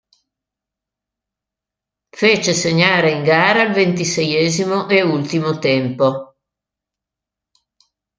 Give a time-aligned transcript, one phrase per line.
[2.11, 6.37] Fece segnare in gara il ventiseiesimo e ultimo tempo.